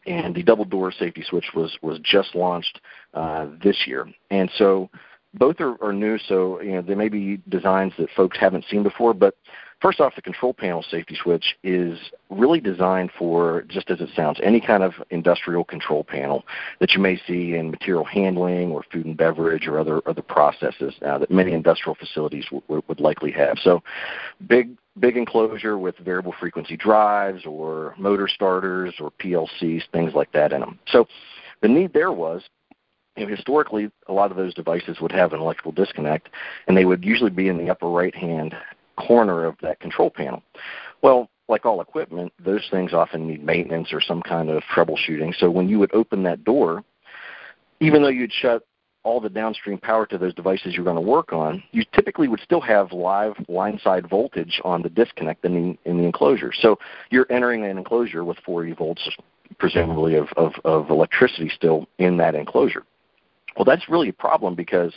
and 0.06 0.34
the 0.34 0.42
double 0.42 0.64
door 0.64 0.92
safety 0.92 1.24
switch 1.26 1.46
was 1.54 1.76
was 1.82 1.98
just 2.00 2.34
launched 2.34 2.80
uh, 3.14 3.46
this 3.62 3.86
year. 3.86 4.06
And 4.30 4.50
so 4.56 4.90
both 5.34 5.60
are, 5.60 5.82
are 5.82 5.92
new, 5.92 6.18
so 6.18 6.60
you 6.60 6.72
know 6.72 6.82
they 6.82 6.94
may 6.94 7.08
be 7.08 7.40
designs 7.48 7.92
that 7.98 8.08
folks 8.16 8.38
haven't 8.38 8.64
seen 8.70 8.82
before. 8.82 9.14
But 9.14 9.36
First 9.84 10.00
off, 10.00 10.14
the 10.16 10.22
control 10.22 10.54
panel 10.54 10.82
safety 10.82 11.14
switch 11.22 11.58
is 11.62 11.98
really 12.30 12.58
designed 12.58 13.10
for, 13.18 13.66
just 13.68 13.90
as 13.90 14.00
it 14.00 14.08
sounds, 14.16 14.40
any 14.42 14.58
kind 14.58 14.82
of 14.82 14.94
industrial 15.10 15.62
control 15.62 16.02
panel 16.02 16.44
that 16.80 16.92
you 16.92 17.00
may 17.00 17.20
see 17.26 17.54
in 17.54 17.70
material 17.70 18.04
handling 18.06 18.70
or 18.70 18.82
food 18.90 19.04
and 19.04 19.14
beverage 19.14 19.66
or 19.66 19.78
other 19.78 20.00
other 20.06 20.22
processes 20.22 20.94
uh, 21.06 21.18
that 21.18 21.30
many 21.30 21.52
industrial 21.52 21.96
facilities 21.96 22.46
w- 22.46 22.62
w- 22.62 22.82
would 22.88 22.98
likely 22.98 23.30
have. 23.32 23.58
So, 23.58 23.82
big 24.46 24.70
big 24.98 25.18
enclosure 25.18 25.76
with 25.76 25.98
variable 25.98 26.34
frequency 26.40 26.78
drives 26.78 27.44
or 27.44 27.94
motor 27.98 28.26
starters 28.26 28.94
or 28.98 29.10
PLCs, 29.22 29.82
things 29.92 30.14
like 30.14 30.32
that 30.32 30.54
in 30.54 30.60
them. 30.60 30.78
So, 30.86 31.06
the 31.60 31.68
need 31.68 31.92
there 31.92 32.12
was 32.12 32.42
you 33.16 33.24
know, 33.24 33.34
historically, 33.34 33.90
a 34.08 34.12
lot 34.12 34.30
of 34.30 34.36
those 34.36 34.54
devices 34.54 35.00
would 35.00 35.12
have 35.12 35.32
an 35.32 35.40
electrical 35.40 35.72
disconnect, 35.72 36.28
and 36.66 36.76
they 36.76 36.84
would 36.84 37.04
usually 37.04 37.30
be 37.30 37.48
in 37.48 37.58
the 37.58 37.70
upper 37.70 37.88
right 37.88 38.14
hand 38.14 38.54
corner 38.96 39.44
of 39.44 39.56
that 39.62 39.80
control 39.80 40.10
panel. 40.10 40.42
Well, 41.02 41.28
like 41.48 41.66
all 41.66 41.80
equipment, 41.80 42.32
those 42.42 42.66
things 42.70 42.92
often 42.92 43.26
need 43.26 43.44
maintenance 43.44 43.92
or 43.92 44.00
some 44.00 44.22
kind 44.22 44.50
of 44.50 44.62
troubleshooting. 44.74 45.34
So 45.38 45.50
when 45.50 45.68
you 45.68 45.78
would 45.78 45.94
open 45.94 46.22
that 46.22 46.44
door, 46.44 46.82
even 47.80 48.02
though 48.02 48.08
you'd 48.08 48.32
shut 48.32 48.62
all 49.02 49.20
the 49.20 49.28
downstream 49.28 49.76
power 49.78 50.06
to 50.06 50.16
those 50.16 50.34
devices 50.34 50.74
you're 50.74 50.84
going 50.84 50.96
to 50.96 51.02
work 51.02 51.32
on, 51.32 51.62
you 51.72 51.84
typically 51.92 52.26
would 52.26 52.40
still 52.40 52.62
have 52.62 52.90
live 52.92 53.34
line 53.48 53.78
side 53.84 54.08
voltage 54.08 54.60
on 54.64 54.80
the 54.80 54.88
disconnect 54.88 55.44
in 55.44 55.54
the, 55.54 55.90
in 55.90 55.98
the 55.98 56.04
enclosure. 56.04 56.52
So 56.58 56.78
you're 57.10 57.30
entering 57.30 57.64
an 57.64 57.76
enclosure 57.76 58.24
with 58.24 58.38
40 58.38 58.72
volts, 58.72 59.06
presumably, 59.58 60.14
of, 60.14 60.28
of, 60.38 60.54
of 60.64 60.88
electricity 60.88 61.50
still 61.54 61.86
in 61.98 62.16
that 62.16 62.34
enclosure. 62.34 62.84
Well, 63.56 63.64
that's 63.64 63.88
really 63.88 64.08
a 64.08 64.12
problem 64.12 64.54
because 64.54 64.92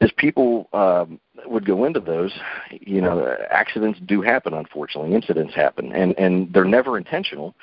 as 0.00 0.10
people 0.16 0.68
um, 0.72 1.20
would 1.46 1.64
go 1.64 1.84
into 1.84 2.00
those, 2.00 2.32
you 2.70 3.00
know, 3.00 3.36
accidents 3.50 4.00
do 4.04 4.20
happen. 4.20 4.52
Unfortunately, 4.52 5.14
incidents 5.14 5.54
happen, 5.54 5.92
and 5.92 6.18
and 6.18 6.52
they're 6.52 6.64
never 6.64 6.98
intentional. 6.98 7.54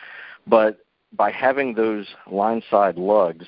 But 0.47 0.79
by 1.13 1.31
having 1.31 1.73
those 1.73 2.07
line 2.31 2.61
side 2.69 2.97
lugs 2.97 3.45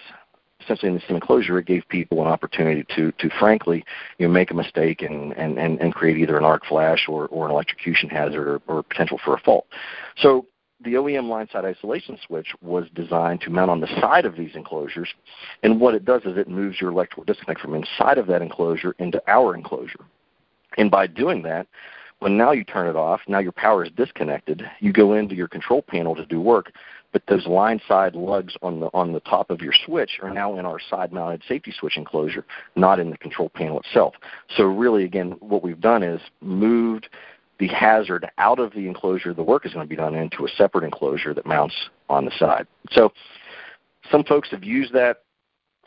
essentially 0.63 0.89
in 0.89 0.95
the 0.95 1.01
same 1.07 1.15
enclosure, 1.15 1.57
it 1.57 1.65
gave 1.65 1.87
people 1.89 2.21
an 2.21 2.27
opportunity 2.27 2.85
to, 2.95 3.11
to 3.13 3.29
frankly, 3.39 3.83
you 4.17 4.27
know, 4.27 4.33
make 4.33 4.51
a 4.51 4.53
mistake 4.53 5.01
and, 5.01 5.33
and, 5.33 5.57
and, 5.57 5.79
and 5.79 5.93
create 5.93 6.17
either 6.17 6.37
an 6.37 6.43
arc 6.43 6.65
flash 6.65 7.07
or, 7.07 7.27
or 7.27 7.45
an 7.45 7.51
electrocution 7.51 8.09
hazard 8.09 8.47
or, 8.47 8.61
or 8.67 8.83
potential 8.83 9.19
for 9.23 9.33
a 9.33 9.39
fault. 9.39 9.65
So 10.17 10.45
the 10.83 10.93
OEM 10.93 11.29
line 11.29 11.47
side 11.51 11.65
isolation 11.65 12.17
switch 12.25 12.47
was 12.61 12.85
designed 12.95 13.41
to 13.41 13.49
mount 13.49 13.71
on 13.71 13.81
the 13.81 13.99
side 13.99 14.25
of 14.25 14.35
these 14.35 14.55
enclosures, 14.55 15.09
and 15.63 15.79
what 15.79 15.95
it 15.95 16.05
does 16.05 16.23
is 16.23 16.37
it 16.37 16.47
moves 16.47 16.81
your 16.81 16.91
electrical 16.91 17.23
disconnect 17.23 17.61
from 17.61 17.75
inside 17.75 18.17
of 18.17 18.27
that 18.27 18.41
enclosure 18.41 18.95
into 18.99 19.21
our 19.27 19.55
enclosure. 19.55 20.05
And 20.77 20.89
by 20.89 21.07
doing 21.07 21.43
that, 21.43 21.67
when 22.19 22.37
now 22.37 22.51
you 22.51 22.63
turn 22.63 22.87
it 22.87 22.95
off, 22.95 23.21
now 23.27 23.39
your 23.39 23.51
power 23.51 23.83
is 23.83 23.91
disconnected, 23.97 24.63
you 24.79 24.93
go 24.93 25.13
into 25.13 25.35
your 25.35 25.47
control 25.47 25.81
panel 25.81 26.15
to 26.15 26.25
do 26.25 26.39
work, 26.39 26.71
but 27.11 27.23
those 27.27 27.45
line 27.47 27.81
side 27.87 28.15
lugs 28.15 28.55
on 28.61 28.79
the 28.79 28.87
on 28.93 29.11
the 29.11 29.19
top 29.21 29.49
of 29.49 29.59
your 29.59 29.73
switch 29.85 30.19
are 30.21 30.33
now 30.33 30.57
in 30.57 30.65
our 30.65 30.79
side 30.79 31.11
mounted 31.11 31.41
safety 31.47 31.73
switch 31.77 31.97
enclosure, 31.97 32.45
not 32.75 32.99
in 32.99 33.09
the 33.09 33.17
control 33.17 33.49
panel 33.49 33.79
itself. 33.79 34.13
So 34.55 34.63
really 34.63 35.03
again 35.03 35.31
what 35.39 35.63
we've 35.63 35.81
done 35.81 36.03
is 36.03 36.21
moved 36.41 37.09
the 37.61 37.67
hazard 37.67 38.27
out 38.39 38.57
of 38.57 38.73
the 38.73 38.87
enclosure 38.87 39.35
the 39.35 39.43
work 39.43 39.67
is 39.67 39.73
going 39.73 39.85
to 39.85 39.89
be 39.89 39.95
done 39.95 40.15
into 40.15 40.45
a 40.45 40.49
separate 40.49 40.83
enclosure 40.83 41.31
that 41.31 41.45
mounts 41.45 41.75
on 42.09 42.25
the 42.25 42.31
side. 42.39 42.65
So 42.89 43.13
some 44.11 44.23
folks 44.23 44.49
have 44.49 44.63
used 44.63 44.93
that 44.93 45.21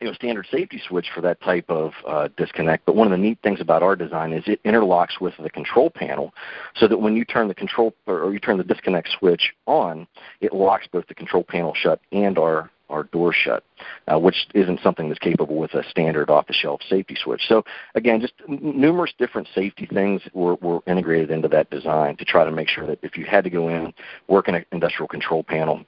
you 0.00 0.07
know 0.07 0.12
standard 0.12 0.47
safety 0.52 0.81
switch 0.88 1.09
for 1.12 1.21
that 1.23 1.40
type 1.40 1.69
of 1.69 1.93
uh, 2.07 2.28
disconnect. 2.37 2.87
But 2.87 2.95
one 2.95 3.09
of 3.09 3.11
the 3.11 3.19
neat 3.19 3.40
things 3.43 3.61
about 3.61 3.83
our 3.83 3.97
design 3.97 4.33
is 4.33 4.45
it 4.47 4.62
interlocks 4.62 5.21
with 5.21 5.35
the 5.43 5.50
control 5.50 5.90
panel, 5.90 6.33
so 6.76 6.87
that 6.87 6.99
when 6.99 7.16
you 7.16 7.25
turn 7.25 7.49
the 7.49 7.54
control 7.54 7.93
or 8.07 8.33
you 8.33 8.38
turn 8.38 8.57
the 8.57 8.62
disconnect 8.62 9.09
switch 9.19 9.52
on, 9.66 10.07
it 10.40 10.52
locks 10.52 10.87
both 10.87 11.09
the 11.09 11.14
control 11.14 11.43
panel 11.43 11.75
shut 11.75 12.00
and 12.12 12.38
our 12.38 12.71
our 12.90 13.04
door 13.04 13.32
shut, 13.32 13.64
uh, 14.08 14.18
which 14.18 14.46
isn't 14.54 14.80
something 14.82 15.08
that's 15.08 15.18
capable 15.18 15.56
with 15.56 15.74
a 15.74 15.82
standard 15.88 16.30
off-the-shelf 16.30 16.80
safety 16.88 17.16
switch. 17.22 17.42
So 17.48 17.64
again, 17.94 18.20
just 18.20 18.34
numerous 18.48 19.12
different 19.18 19.48
safety 19.54 19.86
things 19.92 20.22
were, 20.32 20.54
were 20.56 20.80
integrated 20.86 21.30
into 21.30 21.48
that 21.48 21.70
design 21.70 22.16
to 22.16 22.24
try 22.24 22.44
to 22.44 22.50
make 22.50 22.68
sure 22.68 22.86
that 22.86 22.98
if 23.02 23.16
you 23.16 23.24
had 23.24 23.44
to 23.44 23.50
go 23.50 23.68
in, 23.68 23.92
work 24.28 24.48
in 24.48 24.54
an 24.54 24.64
industrial 24.72 25.08
control 25.08 25.42
panel, 25.42 25.84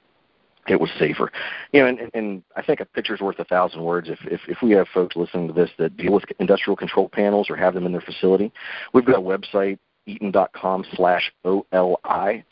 it 0.67 0.79
was 0.81 0.89
safer. 0.99 1.31
You 1.71 1.81
know, 1.81 1.87
and, 1.87 2.11
and 2.13 2.43
I 2.55 2.61
think 2.61 2.81
a 2.81 2.85
picture's 2.85 3.21
worth 3.21 3.39
a 3.39 3.45
thousand 3.45 3.83
words. 3.83 4.09
If, 4.09 4.19
if 4.25 4.41
if 4.49 4.57
we 4.61 4.71
have 4.71 4.87
folks 4.93 5.15
listening 5.15 5.47
to 5.47 5.53
this 5.53 5.69
that 5.77 5.95
deal 5.95 6.11
with 6.11 6.25
industrial 6.39 6.75
control 6.75 7.07
panels 7.07 7.49
or 7.49 7.55
have 7.55 7.73
them 7.73 7.85
in 7.85 7.93
their 7.93 8.01
facility, 8.01 8.51
we've 8.93 9.05
got 9.05 9.15
a 9.15 9.21
website 9.21 9.79
eaton.com 10.07 10.85
slash 10.95 11.31
OLI, 11.43 12.43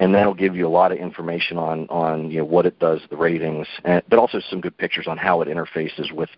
and 0.00 0.14
that'll 0.14 0.34
give 0.34 0.56
you 0.56 0.66
a 0.66 0.68
lot 0.68 0.92
of 0.92 0.98
information 0.98 1.56
on, 1.56 1.86
on 1.88 2.30
you 2.30 2.38
know, 2.38 2.44
what 2.44 2.66
it 2.66 2.78
does, 2.78 3.00
the 3.10 3.16
ratings, 3.16 3.66
and, 3.84 4.02
but 4.08 4.18
also 4.18 4.40
some 4.50 4.60
good 4.60 4.76
pictures 4.76 5.06
on 5.06 5.16
how 5.16 5.40
it 5.40 5.48
interfaces 5.48 6.10
with 6.12 6.30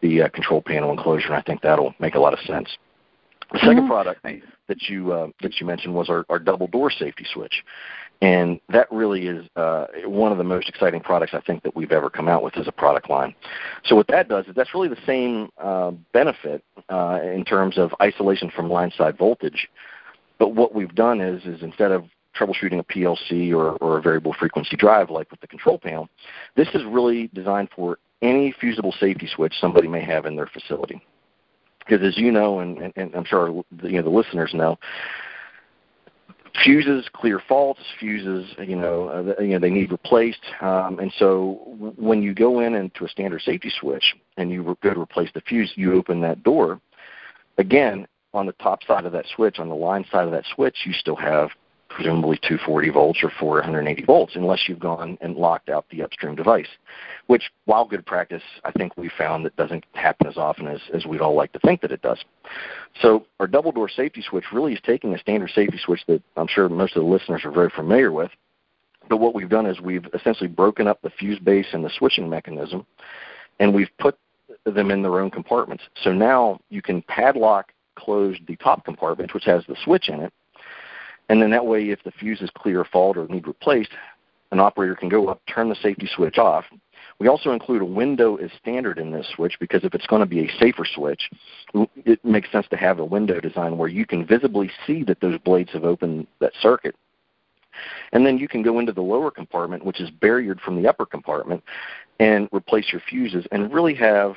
the 0.00 0.22
uh, 0.22 0.28
control 0.28 0.62
panel 0.62 0.90
enclosure, 0.90 1.26
and 1.26 1.36
I 1.36 1.42
think 1.42 1.60
that'll 1.62 1.94
make 1.98 2.14
a 2.14 2.20
lot 2.20 2.32
of 2.32 2.38
sense. 2.40 2.68
The 3.52 3.58
2nd 3.58 3.78
mm-hmm. 3.78 3.88
product 3.88 4.26
that 4.68 4.82
you 4.82 5.12
uh, 5.12 5.28
that 5.42 5.60
you 5.60 5.66
mentioned 5.66 5.92
was 5.92 6.08
our, 6.08 6.24
our 6.28 6.38
double 6.38 6.68
door 6.68 6.88
safety 6.88 7.26
switch, 7.32 7.64
and 8.22 8.60
that 8.68 8.86
really 8.92 9.26
is 9.26 9.44
uh, 9.56 9.86
one 10.04 10.30
of 10.30 10.38
the 10.38 10.44
most 10.44 10.68
exciting 10.68 11.00
products 11.00 11.34
I 11.34 11.40
think 11.40 11.64
that 11.64 11.74
we've 11.74 11.90
ever 11.90 12.08
come 12.10 12.28
out 12.28 12.44
with 12.44 12.56
as 12.56 12.68
a 12.68 12.72
product 12.72 13.10
line. 13.10 13.34
So 13.86 13.96
what 13.96 14.06
that 14.06 14.28
does 14.28 14.46
is 14.46 14.54
that's 14.54 14.72
really 14.72 14.88
the 14.88 14.98
same 15.04 15.50
uh, 15.58 15.90
benefit 16.12 16.62
uh, 16.88 17.18
in 17.24 17.44
terms 17.44 17.76
of 17.76 17.92
isolation 18.00 18.52
from 18.54 18.70
line 18.70 18.92
side 18.96 19.18
voltage, 19.18 19.68
but 20.38 20.54
what 20.54 20.72
we've 20.72 20.94
done 20.94 21.20
is, 21.20 21.44
is 21.44 21.62
instead 21.62 21.90
of 21.90 22.04
troubleshooting 22.40 22.78
a 22.78 22.84
PLC 22.84 23.52
or, 23.52 23.72
or 23.76 23.98
a 23.98 24.02
variable 24.02 24.34
frequency 24.38 24.76
drive 24.76 25.10
like 25.10 25.30
with 25.30 25.40
the 25.40 25.46
control 25.46 25.78
panel, 25.78 26.08
this 26.56 26.68
is 26.74 26.82
really 26.84 27.28
designed 27.34 27.68
for 27.74 27.98
any 28.22 28.54
fusible 28.60 28.94
safety 28.98 29.28
switch 29.34 29.54
somebody 29.60 29.88
may 29.88 30.04
have 30.04 30.26
in 30.26 30.36
their 30.36 30.46
facility. 30.46 31.00
Because 31.78 32.06
as 32.06 32.16
you 32.18 32.30
know, 32.30 32.60
and, 32.60 32.78
and, 32.78 32.92
and 32.96 33.14
I'm 33.14 33.24
sure 33.24 33.48
you 33.48 33.92
know 33.92 34.02
the 34.02 34.10
listeners 34.10 34.52
know, 34.54 34.78
fuses 36.64 37.08
clear 37.12 37.40
faults 37.48 37.80
fuses 38.00 38.44
you 38.58 38.74
know 38.74 39.08
uh, 39.38 39.40
you 39.40 39.50
know 39.50 39.60
they 39.60 39.70
need 39.70 39.92
replaced 39.92 40.44
um, 40.60 40.98
and 40.98 41.12
so 41.16 41.60
when 41.96 42.20
you 42.20 42.34
go 42.34 42.58
in 42.58 42.74
into 42.74 43.04
a 43.04 43.08
standard 43.08 43.40
safety 43.40 43.72
switch 43.80 44.16
and 44.36 44.50
you 44.50 44.76
go 44.82 44.92
to 44.92 45.00
replace 45.00 45.30
the 45.32 45.40
fuse 45.42 45.72
you 45.76 45.94
open 45.94 46.20
that 46.20 46.42
door 46.42 46.80
again 47.56 48.04
on 48.32 48.46
the 48.46 48.52
top 48.52 48.82
side 48.84 49.04
of 49.04 49.12
that 49.12 49.26
switch, 49.34 49.58
on 49.58 49.68
the 49.68 49.74
line 49.74 50.04
side 50.10 50.24
of 50.24 50.30
that 50.30 50.44
switch, 50.54 50.78
you 50.84 50.92
still 50.92 51.16
have 51.16 51.50
presumably 51.90 52.38
240 52.38 52.90
volts 52.90 53.18
or 53.22 53.30
480 53.38 54.04
volts, 54.04 54.36
unless 54.36 54.68
you've 54.68 54.78
gone 54.78 55.18
and 55.20 55.36
locked 55.36 55.68
out 55.68 55.84
the 55.90 56.02
upstream 56.02 56.34
device. 56.34 56.68
Which, 57.26 57.50
while 57.66 57.84
good 57.84 58.06
practice, 58.06 58.42
I 58.64 58.70
think 58.70 58.96
we 58.96 59.10
found 59.18 59.44
that 59.44 59.56
doesn't 59.56 59.84
happen 59.92 60.26
as 60.26 60.36
often 60.36 60.66
as, 60.68 60.80
as 60.94 61.04
we'd 61.04 61.20
all 61.20 61.34
like 61.34 61.52
to 61.52 61.58
think 61.58 61.80
that 61.82 61.92
it 61.92 62.00
does. 62.00 62.24
So 63.02 63.26
our 63.40 63.46
double 63.46 63.72
door 63.72 63.88
safety 63.88 64.22
switch 64.22 64.46
really 64.52 64.72
is 64.72 64.80
taking 64.84 65.14
a 65.14 65.18
standard 65.18 65.50
safety 65.50 65.78
switch 65.84 66.00
that 66.06 66.22
I'm 66.36 66.48
sure 66.48 66.68
most 66.68 66.96
of 66.96 67.02
the 67.02 67.08
listeners 67.08 67.44
are 67.44 67.50
very 67.50 67.70
familiar 67.70 68.12
with. 68.12 68.30
But 69.08 69.18
what 69.18 69.34
we've 69.34 69.48
done 69.48 69.66
is 69.66 69.80
we've 69.80 70.06
essentially 70.14 70.48
broken 70.48 70.86
up 70.86 71.02
the 71.02 71.10
fuse 71.10 71.40
base 71.40 71.66
and 71.72 71.84
the 71.84 71.90
switching 71.98 72.30
mechanism, 72.30 72.86
and 73.58 73.74
we've 73.74 73.90
put 73.98 74.16
them 74.64 74.90
in 74.90 75.02
their 75.02 75.20
own 75.20 75.30
compartments. 75.30 75.84
So 76.02 76.12
now 76.12 76.60
you 76.70 76.82
can 76.82 77.02
padlock 77.02 77.72
close 77.96 78.36
the 78.46 78.56
top 78.56 78.84
compartment, 78.84 79.34
which 79.34 79.44
has 79.44 79.64
the 79.66 79.76
switch 79.84 80.08
in 80.08 80.20
it. 80.20 80.32
And 81.30 81.40
then 81.40 81.50
that 81.50 81.64
way, 81.64 81.90
if 81.90 82.02
the 82.02 82.10
fuse 82.10 82.40
is 82.42 82.50
clear 82.54 82.84
fault 82.84 83.16
or 83.16 83.28
need 83.28 83.46
replaced, 83.46 83.92
an 84.50 84.58
operator 84.58 84.96
can 84.96 85.08
go 85.08 85.28
up, 85.28 85.40
turn 85.46 85.68
the 85.68 85.76
safety 85.76 86.10
switch 86.12 86.38
off. 86.38 86.64
We 87.20 87.28
also 87.28 87.52
include 87.52 87.82
a 87.82 87.86
window 87.86 88.34
as 88.36 88.50
standard 88.60 88.98
in 88.98 89.12
this 89.12 89.28
switch 89.36 89.56
because 89.60 89.84
if 89.84 89.94
it's 89.94 90.08
going 90.08 90.20
to 90.20 90.26
be 90.26 90.40
a 90.40 90.58
safer 90.58 90.84
switch, 90.84 91.30
it 92.04 92.24
makes 92.24 92.50
sense 92.50 92.66
to 92.70 92.76
have 92.76 92.98
a 92.98 93.04
window 93.04 93.38
design 93.38 93.78
where 93.78 93.88
you 93.88 94.06
can 94.06 94.26
visibly 94.26 94.72
see 94.88 95.04
that 95.04 95.20
those 95.20 95.38
blades 95.38 95.70
have 95.70 95.84
opened 95.84 96.26
that 96.40 96.52
circuit. 96.60 96.96
And 98.12 98.26
then 98.26 98.36
you 98.36 98.48
can 98.48 98.62
go 98.62 98.80
into 98.80 98.92
the 98.92 99.00
lower 99.00 99.30
compartment, 99.30 99.84
which 99.84 100.00
is 100.00 100.10
barriered 100.10 100.60
from 100.60 100.82
the 100.82 100.88
upper 100.88 101.06
compartment, 101.06 101.62
and 102.18 102.48
replace 102.52 102.90
your 102.90 103.02
fuses 103.08 103.46
and 103.52 103.72
really 103.72 103.94
have 103.94 104.34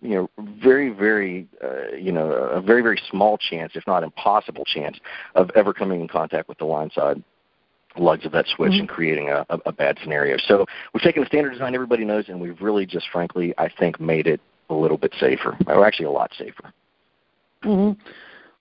you 0.00 0.14
know 0.14 0.30
very 0.62 0.90
very 0.90 1.48
uh, 1.62 1.94
you 1.96 2.12
know 2.12 2.30
a 2.32 2.60
very 2.60 2.82
very 2.82 3.00
small 3.10 3.38
chance 3.38 3.72
if 3.74 3.86
not 3.86 4.02
impossible 4.02 4.64
chance 4.64 4.98
of 5.34 5.50
ever 5.56 5.72
coming 5.72 6.00
in 6.00 6.08
contact 6.08 6.48
with 6.48 6.58
the 6.58 6.64
line 6.64 6.90
side 6.90 7.22
lugs 7.96 8.26
of 8.26 8.32
that 8.32 8.46
switch 8.56 8.72
mm-hmm. 8.72 8.80
and 8.80 8.88
creating 8.88 9.30
a, 9.30 9.46
a, 9.50 9.58
a 9.66 9.72
bad 9.72 9.96
scenario 10.02 10.36
so 10.46 10.64
we've 10.92 11.02
taken 11.02 11.22
the 11.22 11.26
standard 11.26 11.50
design 11.50 11.74
everybody 11.74 12.04
knows 12.04 12.28
and 12.28 12.40
we've 12.40 12.60
really 12.60 12.86
just 12.86 13.06
frankly 13.12 13.54
i 13.58 13.68
think 13.78 14.00
made 14.00 14.26
it 14.26 14.40
a 14.70 14.74
little 14.74 14.96
bit 14.98 15.14
safer 15.18 15.56
or 15.66 15.86
actually 15.86 16.06
a 16.06 16.10
lot 16.10 16.30
safer 16.36 16.72
mm-hmm. 17.64 18.00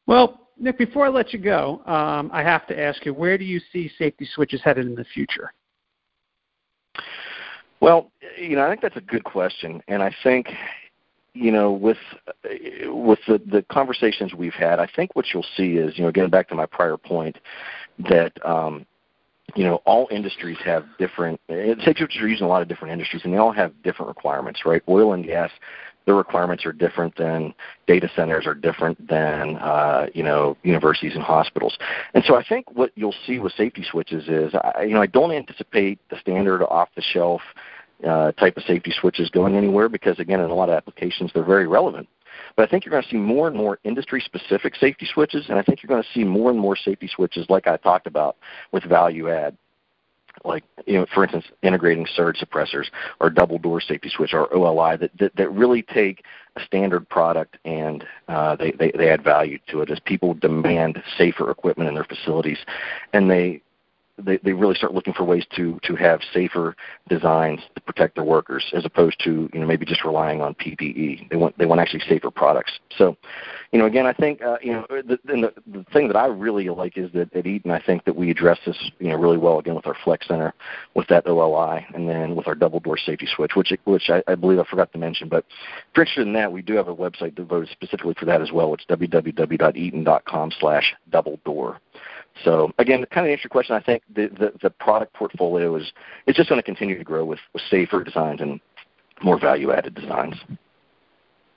well 0.05 0.41
nick 0.60 0.77
before 0.77 1.05
i 1.05 1.10
let 1.10 1.34
you 1.34 1.39
go 1.39 1.82
um, 1.86 2.29
i 2.34 2.41
have 2.41 2.65
to 2.67 2.79
ask 2.79 3.05
you 3.05 3.13
where 3.13 3.38
do 3.38 3.43
you 3.43 3.60
see 3.72 3.89
safety 3.98 4.27
switches 4.34 4.62
headed 4.63 4.86
in 4.86 4.96
the 4.96 5.05
future 5.05 5.51
well, 7.84 8.12
you 8.38 8.55
know, 8.55 8.65
I 8.65 8.70
think 8.70 8.79
that's 8.79 8.96
a 8.96 9.01
good 9.01 9.25
question, 9.25 9.84
and 9.89 10.01
I 10.01 10.10
think 10.24 10.48
you 11.34 11.52
know, 11.52 11.72
with 11.72 11.98
with 12.86 13.20
the, 13.28 13.42
the 13.46 13.63
conversations 13.72 14.34
we've 14.34 14.54
had, 14.54 14.80
I 14.80 14.88
think 14.96 15.16
what 15.16 15.25
you'll 15.34 15.46
see 15.58 15.74
is, 15.74 15.98
you 15.98 16.04
know, 16.04 16.12
getting 16.12 16.30
back 16.30 16.48
to 16.50 16.56
my 16.56 16.66
prior 16.66 16.98
point, 16.98 17.38
that 18.10 18.34
um, 18.46 18.86
you 19.56 19.63
know, 19.63 19.75
all 19.86 20.08
industries 20.12 20.58
have 20.63 20.86
different. 20.98 21.40
Safety 21.50 21.94
switches 21.98 22.22
are 22.22 22.28
used 22.28 22.42
in 22.42 22.46
a 22.46 22.50
lot 22.50 22.62
of 22.62 22.68
different 22.68 22.92
industries, 22.92 23.24
and 23.24 23.34
they 23.34 23.38
all 23.38 23.52
have 23.52 23.72
different 23.84 24.08
requirements, 24.08 24.62
right? 24.66 24.82
Oil 24.88 25.13
and 25.13 25.25
gas, 25.25 25.52
their 26.06 26.16
requirements 26.16 26.66
are 26.66 26.74
different 26.74 27.16
than 27.18 27.54
data 27.88 28.10
centers 28.16 28.46
are 28.46 28.54
different 28.54 29.08
than 29.08 29.58
uh, 29.58 30.08
you 30.13 30.24
know 30.24 30.58
universities 30.63 31.13
and 31.16 31.24
hospitals. 31.24 31.78
And 32.13 32.24
so 32.25 32.36
I 32.36 32.44
think 32.44 32.72
what 32.72 32.92
you'll 32.96 33.16
see 33.25 33.40
with 33.40 33.54
safety 33.54 33.86
switches 33.90 34.28
is, 34.28 34.54
I, 34.54 34.84
you 34.84 34.94
know, 34.94 35.02
I 35.02 35.08
don't 35.08 35.32
anticipate 35.32 36.00
the 36.10 36.18
standard 36.20 36.63
off-the-shelf 36.63 37.42
uh, 38.08 38.32
type 38.34 38.58
of 38.58 38.64
safety 38.64 38.94
switches 39.00 39.30
going 39.30 39.56
anywhere 39.56 39.90
because, 39.90 40.20
again, 40.20 40.40
in 40.40 40.50
a 40.50 40.56
lot 40.56 40.70
of 40.70 40.76
applications, 40.76 41.32
they're 41.34 41.44
very 41.44 41.68
relevant. 41.68 42.08
But 42.56 42.68
I 42.68 42.72
think 42.72 42.86
you're 42.86 42.92
going 42.92 43.04
to 43.04 43.10
see 43.10 43.18
more 43.18 43.48
and 43.48 43.56
more 43.56 43.80
industry-specific 43.84 44.76
safety 44.76 45.08
switches, 45.12 45.46
and 45.50 45.58
I 45.58 45.64
think 45.64 45.82
you're 45.82 45.90
going 45.90 46.04
to 46.04 46.10
see 46.14 46.24
more 46.24 46.50
and 46.50 46.60
more 46.60 46.76
safety 46.76 47.10
switches, 47.14 47.50
like 47.50 47.68
I 47.68 47.78
talked 47.78 48.08
about, 48.08 48.38
with 48.72 48.84
value 48.84 49.30
add. 49.30 49.58
Like, 50.44 50.64
you 50.88 50.96
know, 50.96 51.06
for 51.14 51.24
instance, 51.24 51.46
integrating 51.62 52.08
surge 52.16 52.38
suppressors 52.38 52.86
or 53.22 53.30
double 53.30 53.60
door 53.60 53.80
safety 53.80 54.10
switch 54.10 54.34
or 54.34 54.52
OLI 54.54 54.98
that, 54.98 55.12
that, 55.20 55.36
that 55.36 55.52
really 55.52 55.84
take 55.84 56.24
a 56.56 56.66
standard 56.66 57.08
product 57.08 57.58
and 57.66 58.04
uh, 58.28 58.56
they, 58.56 58.72
they, 58.72 58.92
they 58.98 59.10
add 59.10 59.24
value 59.24 59.60
to 59.70 59.82
it 59.82 59.92
as 59.92 60.00
people 60.00 60.34
demand 60.34 61.02
safer 61.18 61.52
equipment 61.52 61.88
in 61.88 61.94
their 61.94 62.04
facilities. 62.04 62.58
And 63.14 63.30
they 63.30 63.62
they, 64.17 64.38
they 64.38 64.53
really 64.53 64.75
start 64.75 64.93
looking 64.93 65.13
for 65.13 65.24
ways 65.24 65.46
to 65.55 65.79
to 65.84 65.96
have 65.96 66.22
safer 66.34 66.75
designs 67.10 67.62
to 67.75 67.82
protect 67.82 68.15
their 68.15 68.24
workers 68.24 68.63
as 68.74 68.86
opposed 68.86 69.20
to 69.24 69.50
you 69.51 69.60
know 69.60 69.65
maybe 69.65 69.86
just 69.86 70.03
relying 70.03 70.41
on 70.41 70.53
PPE. 70.55 71.29
They 71.29 71.36
want 71.36 71.58
they 71.58 71.65
want 71.65 71.82
actually 71.82 72.03
safer 72.08 72.29
products. 72.29 72.74
So, 72.98 73.17
you 73.72 73.79
know, 73.79 73.86
again, 73.86 74.05
I 74.05 74.13
think 74.13 74.41
uh, 74.41 74.58
you 74.62 74.74
know 74.74 74.86
the, 74.89 75.17
the 75.25 75.53
the 75.67 75.84
thing 75.91 76.08
that 76.08 76.15
I 76.15 76.27
really 76.27 76.70
like 76.70 76.98
is 76.98 77.12
that 77.13 77.36
at 77.36 77.48
Eaton, 77.48 77.72
I 77.72 77.82
think 77.82 78.05
that 78.05 78.15
we 78.15 78.29
address 78.29 78.60
this 78.65 78.77
you 79.00 79.10
know 79.10 79.15
really 79.15 79.38
well 79.38 79.60
again 79.60 79.75
with 79.75 79.88
our 79.88 79.98
Flex 80.03 80.27
Center, 80.27 80.53
with 80.93 81.08
that 81.08 81.25
OLI, 81.25 81.86
and 81.96 82.08
then 82.08 82.36
with 82.36 82.48
our 82.48 82.55
double 82.55 82.79
door 82.79 82.98
safety 82.98 83.27
switch, 83.36 83.55
which 83.55 83.74
which 83.86 84.10
I, 84.10 84.22
I 84.27 84.36
believe 84.36 84.60
I 84.60 84.65
forgot 84.65 84.91
to 84.93 85.00
mention. 85.00 85.27
But 85.27 85.46
if 85.50 85.96
you're 85.96 86.03
interested 86.03 86.27
in 86.27 86.34
that, 86.34 86.51
we 86.51 86.62
do 86.62 86.75
have 86.75 86.88
a 86.88 86.96
website 86.96 87.36
devoted 87.36 87.70
specifically 87.70 88.13
for 88.20 88.25
that 88.25 88.41
as 88.41 88.51
well. 88.51 88.74
It's 88.75 88.86
www.eaton.com/slash 88.86 90.93
double 91.10 91.39
door. 91.46 91.79
So 92.44 92.72
again, 92.80 93.02
to 93.02 93.06
kind 93.06 93.28
of 93.28 93.32
answer 93.32 93.44
your 93.44 93.50
question, 93.50 93.75
I 93.75 93.82
think 93.82 94.04
the, 94.13 94.28
the, 94.28 94.54
the 94.62 94.70
product 94.70 95.13
portfolio 95.13 95.75
is 95.75 95.92
is 96.28 96.36
just 96.36 96.50
going 96.50 96.60
to 96.60 96.66
continue 96.66 96.98
to 96.98 97.04
grow 97.04 97.25
with, 97.25 97.40
with 97.54 97.62
safer 97.70 98.04
designs 98.04 98.42
and 98.42 98.60
more 99.24 99.40
value 99.40 99.72
added 99.72 99.96
designs. 99.96 100.36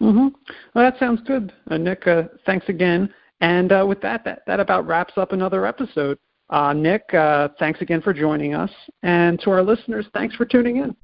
Mm-hmm. 0.00 0.28
Well, 0.74 0.90
that 0.90 0.98
sounds 0.98 1.20
good, 1.26 1.52
uh, 1.70 1.78
Nick. 1.78 2.06
Uh, 2.06 2.24
thanks 2.44 2.68
again. 2.68 3.12
And 3.40 3.72
uh, 3.72 3.84
with 3.88 4.00
that, 4.02 4.24
that, 4.24 4.42
that 4.46 4.60
about 4.60 4.86
wraps 4.86 5.14
up 5.16 5.32
another 5.32 5.66
episode. 5.66 6.18
Uh, 6.50 6.72
Nick, 6.72 7.12
uh, 7.14 7.48
thanks 7.58 7.80
again 7.80 8.02
for 8.02 8.12
joining 8.12 8.54
us. 8.54 8.70
And 9.02 9.40
to 9.40 9.50
our 9.50 9.62
listeners, 9.62 10.06
thanks 10.12 10.34
for 10.36 10.44
tuning 10.44 10.76
in. 10.76 10.94